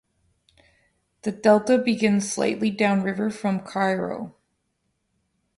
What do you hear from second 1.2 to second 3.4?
The Delta begins slightly down-river